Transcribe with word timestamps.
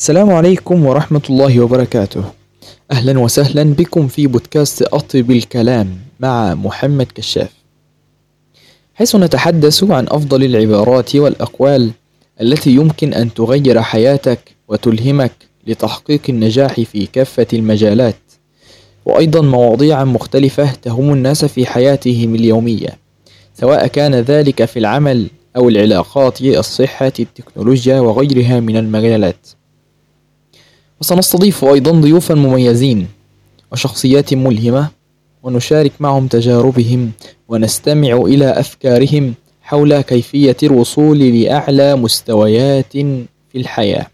السلام 0.00 0.30
عليكم 0.30 0.86
ورحمة 0.86 1.22
الله 1.30 1.60
وبركاته. 1.60 2.24
أهلا 2.90 3.18
وسهلا 3.18 3.62
بكم 3.62 4.08
في 4.08 4.26
بودكاست 4.26 4.82
أطيب 4.82 5.30
الكلام 5.30 5.98
مع 6.20 6.54
محمد 6.54 7.06
كشاف. 7.14 7.50
حيث 8.94 9.16
نتحدث 9.16 9.84
عن 9.84 10.06
أفضل 10.08 10.44
العبارات 10.44 11.16
والأقوال 11.16 11.90
التي 12.40 12.70
يمكن 12.70 13.14
أن 13.14 13.34
تغير 13.34 13.82
حياتك 13.82 14.38
وتلهمك 14.68 15.32
لتحقيق 15.66 16.22
النجاح 16.28 16.80
في 16.80 17.06
كافة 17.06 17.46
المجالات 17.52 18.20
وأيضا 19.06 19.40
مواضيع 19.40 20.04
مختلفة 20.04 20.72
تهم 20.72 21.12
الناس 21.12 21.44
في 21.44 21.66
حياتهم 21.66 22.34
اليومية 22.34 22.98
سواء 23.54 23.86
كان 23.86 24.14
ذلك 24.14 24.64
في 24.64 24.78
العمل 24.78 25.26
أو 25.56 25.68
العلاقات 25.68 26.40
الصحة 26.40 27.12
التكنولوجيا 27.20 28.00
وغيرها 28.00 28.60
من 28.60 28.76
المجالات. 28.76 29.46
وسنستضيف 31.00 31.64
أيضا 31.64 31.90
ضيوفا 31.90 32.34
مميزين 32.34 33.08
وشخصيات 33.72 34.34
ملهمة 34.34 34.88
ونشارك 35.42 35.92
معهم 36.00 36.26
تجاربهم 36.26 37.12
ونستمع 37.48 38.16
إلى 38.16 38.60
أفكارهم 38.60 39.34
حول 39.62 40.00
كيفية 40.00 40.56
الوصول 40.62 41.18
لأعلى 41.18 41.96
مستويات 41.96 42.92
في 42.92 43.54
الحياة. 43.54 44.06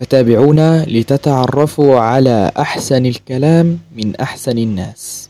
فتابعونا 0.00 0.84
لتتعرفوا 0.88 1.98
على 1.98 2.52
أحسن 2.58 3.06
الكلام 3.06 3.78
من 3.96 4.16
أحسن 4.16 4.58
الناس. 4.58 5.28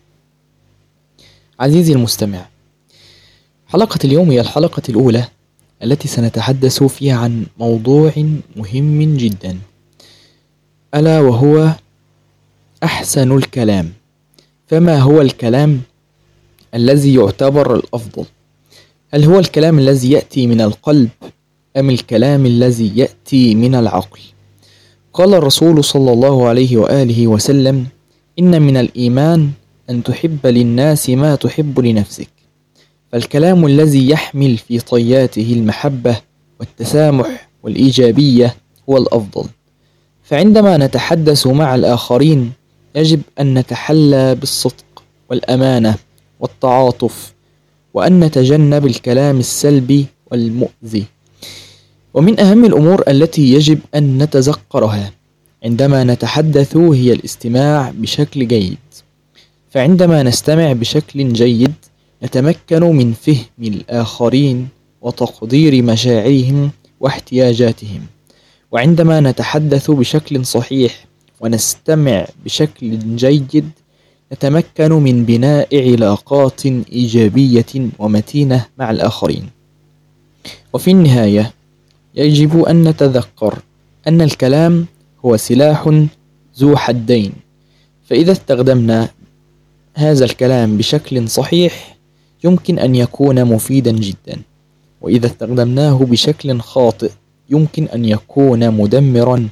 عزيزي 1.61 1.93
المستمع 1.93 2.47
حلقة 3.67 3.99
اليوم 4.05 4.31
هي 4.31 4.41
الحلقة 4.41 4.83
الأولى 4.89 5.25
التي 5.83 6.09
سنتحدث 6.09 6.83
فيها 6.83 7.17
عن 7.17 7.47
موضوع 7.59 8.13
مهم 8.57 9.17
جدا. 9.17 9.59
ألا 10.95 11.21
وهو 11.21 11.73
أحسن 12.83 13.33
الكلام. 13.37 13.93
فما 14.67 14.99
هو 14.99 15.21
الكلام 15.21 15.81
الذي 16.75 17.15
يعتبر 17.15 17.75
الأفضل؟ 17.77 18.25
هل 19.15 19.25
هو 19.25 19.39
الكلام 19.39 19.79
الذي 19.79 20.11
يأتي 20.11 20.47
من 20.47 20.61
القلب 20.61 21.09
أم 21.77 21.91
الكلام 21.91 22.47
الذي 22.47 22.99
يأتي 22.99 23.55
من 23.55 23.75
العقل؟ 23.75 24.21
قال 25.13 25.35
الرسول 25.35 25.85
صلى 25.85 26.13
الله 26.13 26.49
عليه 26.49 26.77
وآله 26.77 27.27
وسلم 27.27 27.87
إن 28.39 28.63
من 28.63 28.77
الإيمان 28.77 29.51
أن 29.91 30.03
تحب 30.03 30.47
للناس 30.47 31.11
ما 31.11 31.35
تحب 31.35 31.81
لنفسك. 31.81 32.31
فالكلام 33.13 33.67
الذي 33.67 34.11
يحمل 34.11 34.57
في 34.57 34.79
طياته 34.79 35.53
المحبة 35.53 36.17
والتسامح 36.61 37.49
والإيجابية 37.63 38.57
هو 38.91 38.97
الأفضل. 38.97 39.49
فعندما 40.33 40.77
نتحدث 40.77 41.47
مع 41.47 41.75
الآخرين 41.75 42.53
يجب 42.95 43.21
أن 43.41 43.59
نتحلى 43.59 44.35
بالصدق 44.35 45.03
والأمانة 45.31 45.95
والتعاطف 46.41 47.33
وأن 47.95 48.21
نتجنب 48.21 48.87
الكلام 48.87 49.39
السلبي 49.39 50.07
والمؤذي. 50.31 51.05
ومن 52.15 52.41
أهم 52.41 52.65
الأمور 52.65 53.03
التي 53.09 53.53
يجب 53.53 53.79
أن 53.95 54.19
نتذكرها 54.19 55.13
عندما 55.65 56.05
نتحدث 56.05 56.77
هي 56.77 57.13
الاستماع 57.13 57.93
بشكل 57.99 58.49
جيد. 58.49 58.79
فعندما 59.71 60.23
نستمع 60.23 60.73
بشكل 60.73 61.33
جيد 61.33 61.75
نتمكن 62.23 62.83
من 62.83 63.13
فهم 63.13 63.45
الآخرين 63.61 64.69
وتقدير 65.03 65.83
مشاعرهم 65.83 66.71
واحتياجاتهم. 67.01 68.07
وعندما 68.73 69.21
نتحدث 69.21 69.91
بشكل 69.91 70.47
صحيح 70.47 71.05
ونستمع 71.41 72.27
بشكل 72.45 73.17
جيد 73.17 73.71
نتمكن 74.33 74.93
من 74.93 75.25
بناء 75.25 75.93
علاقات 75.93 76.67
إيجابية 76.67 77.91
ومتينة 77.99 78.67
مع 78.79 78.91
الآخرين. 78.91 79.49
وفي 80.73 80.91
النهاية 80.91 81.53
يجب 82.15 82.63
أن 82.63 82.83
نتذكر 82.89 83.59
أن 84.09 84.21
الكلام 84.21 84.87
هو 85.25 85.37
سلاح 85.37 86.05
ذو 86.59 86.77
حدين. 86.77 87.33
فإذا 88.05 88.33
استخدمنا 88.33 89.09
هذا 89.95 90.25
الكلام 90.25 90.77
بشكل 90.77 91.29
صحيح 91.29 91.97
يمكن 92.45 92.79
أن 92.79 92.95
يكون 92.95 93.45
مفيدا 93.45 93.93
جدا. 93.93 94.43
وإذا 95.01 95.27
استخدمناه 95.27 95.95
بشكل 95.95 96.61
خاطئ 96.61 97.11
يمكن 97.51 97.85
أن 97.85 98.05
يكون 98.05 98.71
مدمرا. 98.71 99.49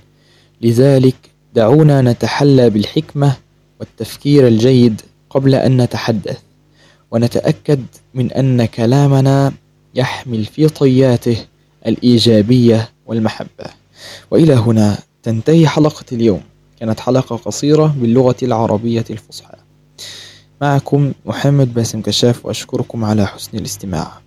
لذلك 0.60 1.16
دعونا 1.54 2.02
نتحلى 2.02 2.70
بالحكمة 2.70 3.36
والتفكير 3.80 4.48
الجيد 4.48 5.00
قبل 5.30 5.54
أن 5.54 5.82
نتحدث 5.82 6.38
ونتأكد 7.10 7.84
من 8.14 8.32
أن 8.32 8.64
كلامنا 8.64 9.52
يحمل 9.94 10.44
في 10.44 10.68
طياته 10.68 11.36
الإيجابية 11.86 12.88
والمحبة. 13.06 13.66
وإلى 14.30 14.54
هنا 14.54 14.98
تنتهي 15.22 15.68
حلقة 15.68 16.04
اليوم 16.12 16.40
كانت 16.80 17.00
حلقة 17.00 17.36
قصيرة 17.36 17.86
باللغة 17.86 18.36
العربية 18.42 19.04
الفصحى. 19.10 19.54
معكم 20.62 21.12
محمد 21.26 21.74
باسم 21.74 22.00
كشاف 22.02 22.46
وأشكركم 22.46 23.04
على 23.04 23.26
حسن 23.26 23.58
الاستماع. 23.58 24.20